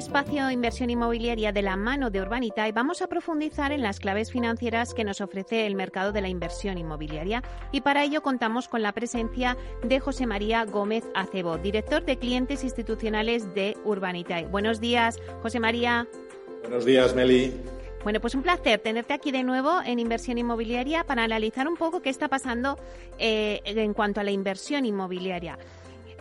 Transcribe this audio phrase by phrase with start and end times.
[0.00, 4.32] Espacio de inversión inmobiliaria de la mano de Urbanitae vamos a profundizar en las claves
[4.32, 8.80] financieras que nos ofrece el mercado de la inversión inmobiliaria y para ello contamos con
[8.80, 14.46] la presencia de José María Gómez Acebo, director de clientes institucionales de Urbanitae.
[14.46, 16.08] Buenos días, José María.
[16.62, 17.52] Buenos días, Meli.
[18.02, 22.00] Bueno, pues un placer tenerte aquí de nuevo en Inversión Inmobiliaria para analizar un poco
[22.00, 22.78] qué está pasando
[23.18, 25.58] eh, en cuanto a la inversión inmobiliaria.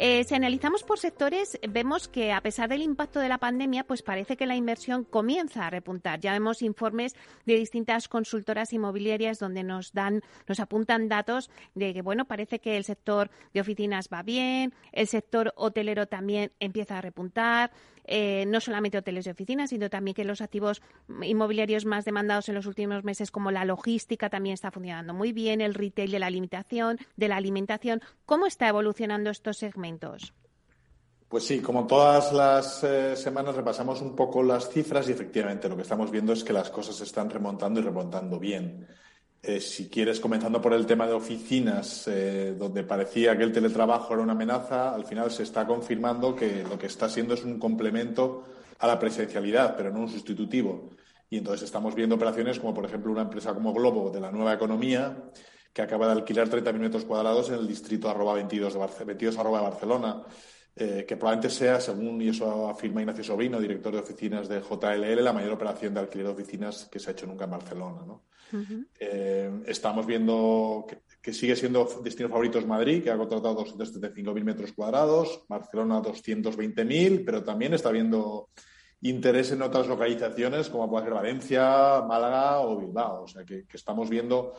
[0.00, 4.02] Eh, si analizamos por sectores, vemos que a pesar del impacto de la pandemia, pues
[4.02, 6.20] parece que la inversión comienza a repuntar.
[6.20, 7.16] Ya vemos informes
[7.46, 12.76] de distintas consultoras inmobiliarias donde nos dan, nos apuntan datos de que bueno, parece que
[12.76, 17.72] el sector de oficinas va bien, el sector hotelero también empieza a repuntar,
[18.04, 20.80] eh, no solamente hoteles y oficinas, sino también que los activos
[21.22, 25.60] inmobiliarios más demandados en los últimos meses, como la logística, también está funcionando muy bien,
[25.60, 28.00] el retail de la limitación, de la alimentación.
[28.24, 29.87] ¿Cómo está evolucionando estos segmentos?
[31.28, 35.76] Pues sí, como todas las eh, semanas repasamos un poco las cifras y efectivamente lo
[35.76, 38.86] que estamos viendo es que las cosas se están remontando y remontando bien.
[39.42, 44.14] Eh, si quieres, comenzando por el tema de oficinas, eh, donde parecía que el teletrabajo
[44.14, 47.58] era una amenaza, al final se está confirmando que lo que está siendo es un
[47.58, 48.44] complemento
[48.78, 50.90] a la presencialidad, pero no un sustitutivo.
[51.30, 54.54] Y entonces estamos viendo operaciones como, por ejemplo, una empresa como Globo de la nueva
[54.54, 55.30] economía,
[55.72, 59.42] que acaba de alquilar 30.000 metros cuadrados en el distrito arroba 22 de, 22 de
[59.42, 60.22] Barcelona.
[60.80, 65.24] Eh, que probablemente sea, según y eso afirma Ignacio Sobrino, director de oficinas de JLL,
[65.24, 68.02] la mayor operación de alquiler de oficinas que se ha hecho nunca en Barcelona.
[68.06, 68.22] ¿no?
[68.98, 70.86] Eh, estamos viendo
[71.20, 77.42] que, sigue siendo destino favorito Madrid, que ha contratado 275.000 metros cuadrados, Barcelona 220.000, pero
[77.42, 78.48] también está habiendo
[79.02, 83.24] interés en otras localizaciones como puede ser Valencia, Málaga o Bilbao.
[83.24, 84.54] O sea que, estamos viendo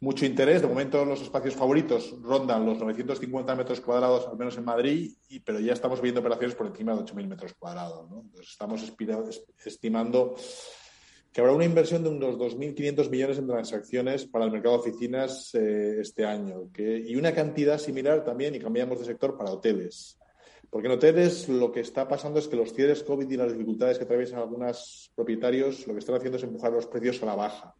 [0.00, 0.62] mucho interés.
[0.62, 5.40] De momento los espacios favoritos rondan los 950 metros cuadrados, al menos en Madrid, y,
[5.40, 8.06] pero ya estamos viendo operaciones por encima de 8.000 metros cuadrados.
[8.10, 8.82] Entonces estamos
[9.64, 10.36] estimando
[11.32, 15.54] que habrá una inversión de unos 2.500 millones en transacciones para el mercado de oficinas
[15.54, 20.18] eh, este año y una cantidad similar también, y cambiamos de sector, para hoteles.
[20.70, 23.98] Porque en hoteles lo que está pasando es que los cierres COVID y las dificultades
[23.98, 27.74] que atraviesan algunos propietarios lo que están haciendo es empujar los precios a la baja.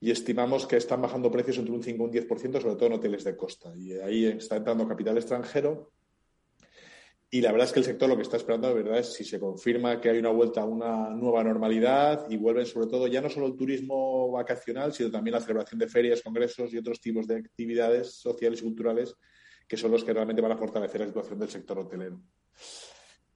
[0.00, 2.92] Y estimamos que están bajando precios entre un 5 y un 10%, sobre todo en
[2.92, 3.72] hoteles de costa.
[3.76, 5.92] Y ahí está entrando capital extranjero
[7.28, 9.24] y la verdad es que el sector lo que está esperando, de verdad, es si
[9.24, 13.20] se confirma que hay una vuelta a una nueva normalidad y vuelven sobre todo ya
[13.20, 17.26] no solo el turismo vacacional, sino también la celebración de ferias, congresos y otros tipos
[17.26, 19.14] de actividades sociales y culturales
[19.66, 22.20] que son los que realmente van a fortalecer la situación del sector hotelero.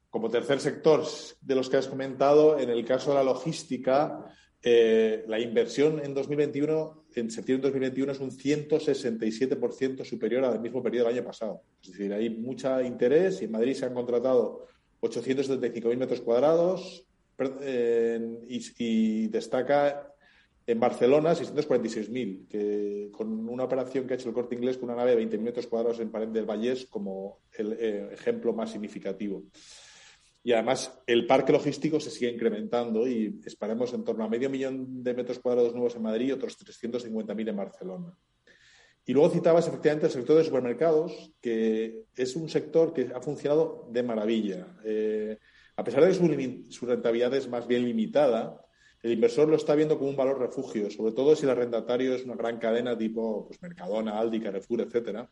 [0.09, 1.05] Como tercer sector
[1.41, 4.25] de los que has comentado, en el caso de la logística,
[4.63, 10.83] eh, la inversión en 2021, en septiembre de 2021, es un 167% superior al mismo
[10.83, 11.63] periodo del año pasado.
[11.83, 14.67] Es decir, hay mucho interés y en Madrid se han contratado
[15.01, 17.07] 875.000 metros cuadrados
[18.49, 20.13] y, destaca
[20.67, 24.99] en Barcelona 646.000, que con una operación que ha hecho el Corte Inglés con una
[24.99, 29.43] nave de 20.000 metros cuadrados en Pared del Vallés como el eh, ejemplo más significativo.
[30.43, 35.03] Y además el parque logístico se sigue incrementando y esperamos en torno a medio millón
[35.03, 38.15] de metros cuadrados nuevos en Madrid y otros 350.000 en Barcelona.
[39.05, 43.89] Y luego citabas efectivamente el sector de supermercados, que es un sector que ha funcionado
[43.91, 44.79] de maravilla.
[44.85, 45.39] Eh,
[45.77, 48.65] a pesar de que su, rentabilidad es más bien limitada,
[49.03, 52.25] el inversor lo está viendo como un valor refugio, sobre todo si el arrendatario es
[52.25, 55.31] una gran cadena tipo pues, Mercadona, Aldi, Carrefour, etcétera.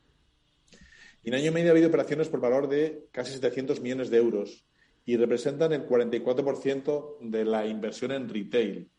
[1.22, 4.16] Y en año y medio ha habido operaciones por valor de casi 700 millones de
[4.16, 4.66] euros
[5.08, 8.90] y representan el 44% de la inversión en retail.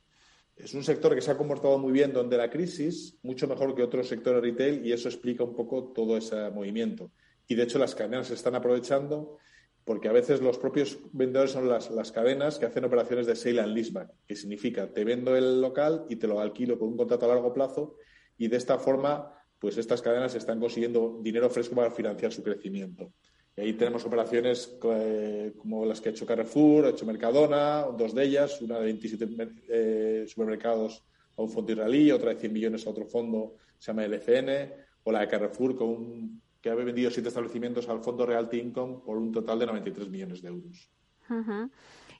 [0.56, 3.84] Es un sector que se ha comportado muy bien donde la crisis, mucho mejor que
[3.84, 7.12] otros sectores retail, y eso explica un poco todo ese movimiento.
[7.48, 9.38] Y de hecho las cadenas se están aprovechando
[9.86, 13.62] porque a veces los propios vendedores son las, las, cadenas que hacen operaciones de sale
[13.62, 17.26] and leaseback, que significa te vendo el local y te lo alquilo con un contrato
[17.26, 17.98] a largo plazo
[18.36, 23.14] y de esta forma pues estas cadenas están consiguiendo dinero fresco para financiar su crecimiento.
[23.60, 28.16] Y ahí tenemos operaciones eh, como las que ha hecho Carrefour, ha hecho Mercadona, dos
[28.16, 29.28] de ellas, una de 27
[29.68, 31.04] eh, supermercados
[31.36, 34.74] a un fondo israelí, otra de 100 millones a otro fondo, se llama LFN,
[35.04, 39.18] o la de Carrefour, con que ha vendido siete establecimientos al fondo Realty Income por
[39.18, 40.90] un total de 93 millones de euros.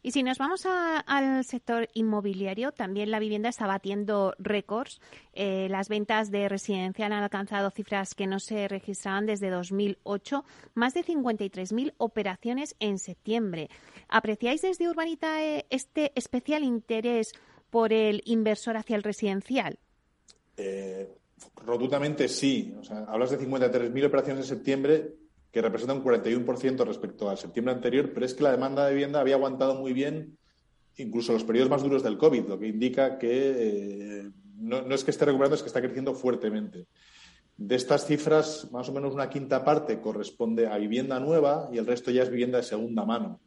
[0.02, 5.02] Y si nos vamos al sector inmobiliario, también la vivienda está batiendo récords.
[5.34, 10.94] Eh, las ventas de residencial han alcanzado cifras que no se registraban desde 2008, más
[10.94, 13.70] de 53.000 operaciones en septiembre.
[14.08, 17.34] ¿Apreciáis desde Urbanitae este especial interés
[17.70, 19.80] por el inversor hacia el residencial?
[20.56, 21.10] Eh,
[21.66, 22.74] rotundamente sí.
[22.80, 25.14] O sea, hablas de 53.000 operaciones en septiembre
[25.52, 29.20] que representa un 41% respecto al septiembre anterior, pero es que la demanda de vivienda
[29.20, 30.38] había aguantado muy bien
[30.98, 35.12] incluso los periodos más duros del COVID, lo que indica que eh, no, es que
[35.12, 36.88] esté recuperando, es que está creciendo fuertemente.
[37.56, 41.86] De estas cifras, más o menos una quinta parte corresponde a vivienda nueva y el
[41.86, 43.42] resto ya es vivienda de segunda mano.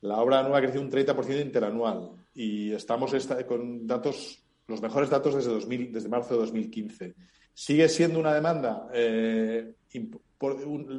[0.00, 3.12] La obra nueva ha crecido un 30% interanual y estamos
[3.46, 7.14] con datos, los mejores datos desde, 2000, desde marzo de 2015.
[7.54, 9.74] Sigue siendo una demanda eh,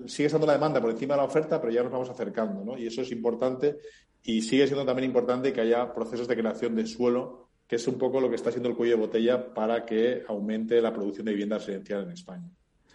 [0.07, 2.77] sigue siendo la demanda por encima de la oferta, pero ya nos vamos acercando, ¿no?
[2.77, 3.77] Y eso es importante
[4.23, 7.97] y sigue siendo también importante que haya procesos de creación de suelo, que es un
[7.97, 11.31] poco lo que está haciendo el cuello de botella para que aumente la producción de
[11.31, 12.49] vivienda residencial en España.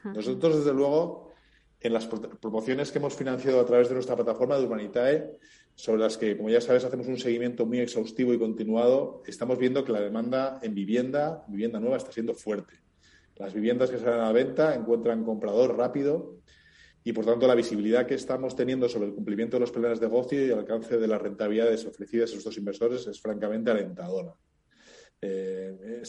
[0.05, 1.33] Nosotros, desde luego,
[1.81, 5.39] en las promociones que hemos financiado a través de nuestra plataforma de Urbanitae,
[5.75, 9.85] sobre las que, como ya sabes, hacemos un seguimiento muy exhaustivo y continuado, estamos viendo
[9.85, 12.75] que la demanda en vivienda, vivienda nueva, está siendo fuerte.
[13.39, 16.39] Las viviendas que salen a la venta encuentran comprador rápido
[17.05, 20.07] y, por tanto, la visibilidad que estamos teniendo sobre el cumplimiento de los planes de
[20.07, 24.35] negocio y el alcance de las rentabilidades ofrecidas a estos inversores es francamente alentadora.
[25.21, 26.03] Eh,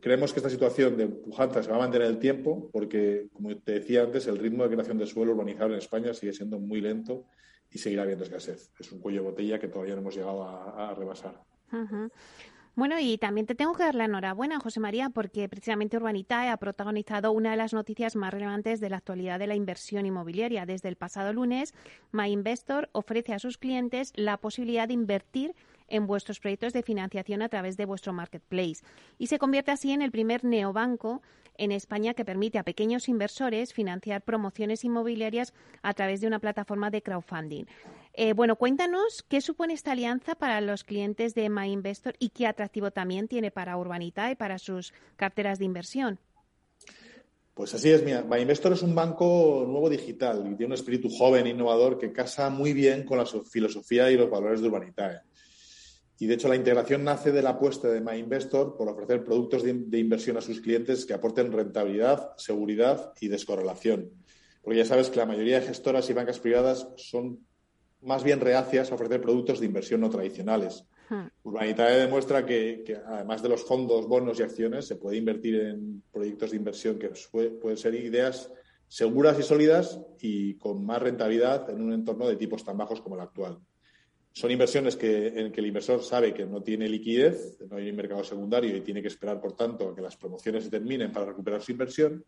[0.00, 3.72] creemos que esta situación de pujanza se va a mantener el tiempo porque, como te
[3.72, 7.26] decía antes, el ritmo de creación de suelo urbanizable en España sigue siendo muy lento
[7.70, 8.70] y seguirá habiendo escasez.
[8.78, 11.40] Es un cuello de botella que todavía no hemos llegado a, rebasar.
[12.74, 16.56] Bueno, y también te tengo que dar la enhorabuena, José María, porque precisamente Urbanitae ha
[16.56, 20.64] protagonizado una de las noticias más relevantes de la actualidad de la inversión inmobiliaria.
[20.64, 21.74] Desde el pasado lunes,
[22.12, 25.54] MyInvestor ofrece a sus clientes la posibilidad de invertir
[25.88, 28.82] en vuestros proyectos de financiación a través de vuestro marketplace
[29.18, 31.20] y se convierte así en el primer neobanco
[31.58, 35.52] en España que permite a pequeños inversores financiar promociones inmobiliarias
[35.82, 37.66] a través de una plataforma de crowdfunding.
[38.14, 42.90] Eh, bueno, cuéntanos qué supone esta alianza para los clientes de MyInvestor y qué atractivo
[42.90, 46.20] también tiene para Urbanita y para sus carteras de inversión.
[47.54, 51.46] Pues así es, mira, MyInvestor es un banco nuevo digital y tiene un espíritu joven,
[51.46, 55.20] innovador, que casa muy bien con la filosofía y los valores de Urbanitae.
[56.18, 59.98] Y de hecho la integración nace de la apuesta de MyInvestor por ofrecer productos de,
[59.98, 64.10] inversión a sus clientes que aporten rentabilidad, seguridad y descorrelación.
[64.62, 67.44] Porque ya sabes que la mayoría de gestoras y bancas privadas son
[68.02, 70.84] más bien reacias a ofrecer productos de inversión no tradicionales.
[71.08, 71.26] Hmm.
[71.42, 76.50] Urbanitae demuestra que, además de los fondos, bonos y acciones, se puede invertir en proyectos
[76.50, 78.50] de inversión que pueden ser ideas
[78.88, 83.14] seguras y sólidas y con más rentabilidad en un entorno de tipos tan bajos como
[83.14, 83.58] el actual.
[84.32, 87.96] Son inversiones que, en que el inversor sabe que no tiene liquidez, no hay un
[87.96, 91.26] mercado secundario y tiene que esperar, por tanto, a que las promociones se terminen para
[91.26, 92.24] recuperar su inversión.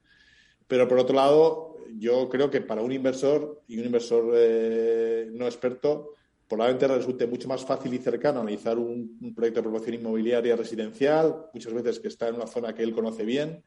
[0.66, 5.46] Pero, por otro lado, yo creo que para un inversor y un inversor eh, no
[5.46, 6.14] experto,
[6.49, 11.72] probablemente resulte mucho más fácil y cercano analizar un, proyecto de promoción inmobiliaria residencial, muchas
[11.72, 13.62] veces que está en una zona que él conoce bien,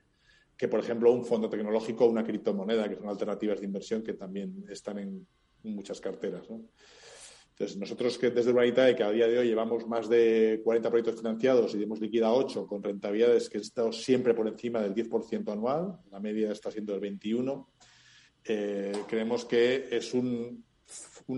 [0.55, 4.13] que, por ejemplo, un fondo tecnológico o una criptomoneda, que son alternativas de inversión que
[4.13, 5.27] también están en
[5.63, 6.49] muchas carteras.
[6.49, 6.63] ¿no?
[7.59, 11.15] Entonces, nosotros que desde Urbanitae, que a día de hoy llevamos más de 40 proyectos
[11.15, 15.97] financiados y hemos liquidado 8 con rentabilidades que están siempre por encima del 10% anual,
[16.11, 17.65] la media está siendo el 21%,
[18.45, 20.63] eh, creemos que es un,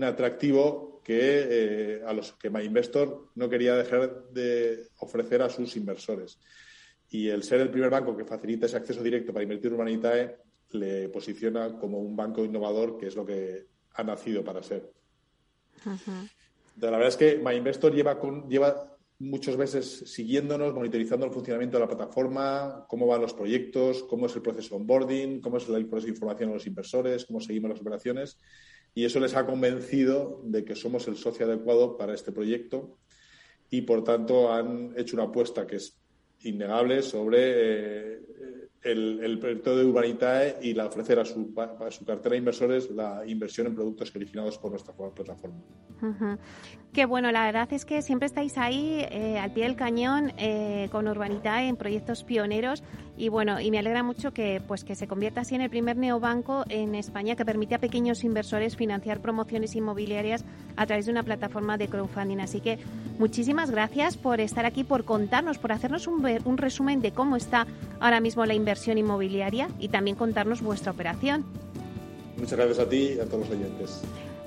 [0.02, 6.38] atractivo que eh, a los que MyInvestor no quería dejar de ofrecer a sus inversores.
[7.08, 10.36] Y el ser el primer banco que facilita ese acceso directo para invertir en Urbanitae
[10.72, 14.99] le posiciona como un banco innovador, que es lo que ha nacido para ser.
[16.80, 21.82] La verdad es que MyInvestor lleva, con, lleva muchos meses siguiéndonos, monitorizando el funcionamiento de
[21.82, 25.86] la plataforma, cómo van los proyectos, cómo es el proceso de onboarding, cómo es el
[25.86, 28.38] proceso de información a los inversores, cómo seguimos las operaciones.
[28.94, 32.98] Y eso les ha convencido de que somos el socio adecuado para este proyecto
[33.68, 35.96] y, por tanto, han hecho una apuesta que es
[36.40, 38.20] innegable sobre eh,
[38.82, 41.52] el, proyecto de Urbanitae y la ofrecer a su,
[41.90, 45.58] su cartera de inversores la inversión en productos originados por nuestra plataforma.
[46.92, 50.88] Qué bueno, la verdad es que siempre estáis ahí eh, al pie del cañón eh,
[50.90, 52.82] con Urbanitae en proyectos pioneros
[53.16, 55.98] y bueno, y me alegra mucho que pues que se convierta así en el primer
[55.98, 60.44] neobanco en España que permite a pequeños inversores financiar promociones inmobiliarias
[60.76, 62.40] a través de una plataforma de crowdfunding.
[62.40, 62.78] Así que
[63.18, 67.66] muchísimas gracias por estar aquí, por contarnos, por hacernos un, un resumen de cómo está
[68.00, 71.44] ahora mismo la inversión inmobiliaria y también contarnos vuestra operación.
[72.36, 74.02] Muchas gracias a ti y a todos los oyentes.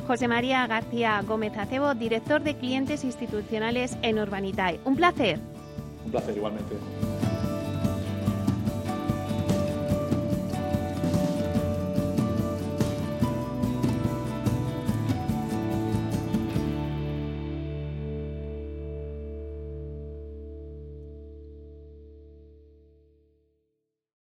[0.08, 4.80] José María García Gómez Acebo, director de clientes institucionales en Urbanitae.
[4.86, 5.40] Un placer.
[6.06, 6.76] Un placer igualmente.